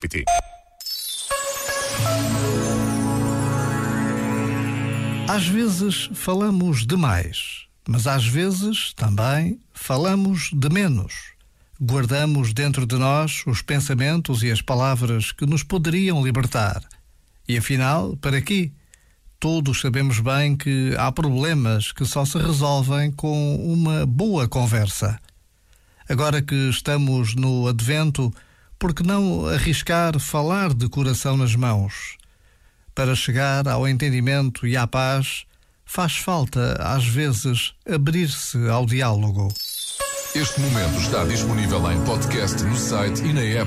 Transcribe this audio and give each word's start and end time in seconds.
PT. 0.00 0.24
Às 5.28 5.46
vezes 5.48 6.08
falamos 6.14 6.86
demais, 6.86 7.66
mas 7.86 8.06
às 8.06 8.24
vezes 8.24 8.92
também 8.94 9.58
falamos 9.72 10.50
de 10.52 10.68
menos. 10.68 11.32
Guardamos 11.80 12.52
dentro 12.52 12.86
de 12.86 12.96
nós 12.96 13.42
os 13.46 13.60
pensamentos 13.60 14.42
e 14.44 14.52
as 14.52 14.62
palavras 14.62 15.32
que 15.32 15.44
nos 15.44 15.64
poderiam 15.64 16.24
libertar. 16.24 16.80
E 17.48 17.56
afinal, 17.56 18.16
para 18.16 18.40
quê? 18.40 18.70
Todos 19.40 19.80
sabemos 19.80 20.20
bem 20.20 20.56
que 20.56 20.94
há 20.96 21.10
problemas 21.10 21.90
que 21.90 22.04
só 22.04 22.24
se 22.24 22.38
resolvem 22.38 23.10
com 23.10 23.56
uma 23.56 24.06
boa 24.06 24.48
conversa. 24.48 25.18
Agora 26.08 26.40
que 26.40 26.54
estamos 26.68 27.34
no 27.34 27.66
advento, 27.68 28.32
por 28.78 28.94
que 28.94 29.02
não 29.02 29.46
arriscar 29.46 30.18
falar 30.20 30.72
de 30.72 30.88
coração 30.88 31.36
nas 31.36 31.56
mãos? 31.56 32.16
Para 32.94 33.14
chegar 33.14 33.66
ao 33.66 33.88
entendimento 33.88 34.66
e 34.66 34.76
à 34.76 34.86
paz, 34.86 35.44
faz 35.84 36.16
falta, 36.16 36.74
às 36.80 37.04
vezes, 37.04 37.74
abrir-se 37.88 38.68
ao 38.68 38.86
diálogo. 38.86 39.48
Este 40.34 40.60
momento 40.60 41.00
está 41.00 41.24
disponível 41.24 41.90
em 41.90 42.04
podcast 42.04 42.62
no 42.62 42.76
site 42.76 43.22
e 43.24 43.32
na 43.32 43.40
app. 43.40 43.66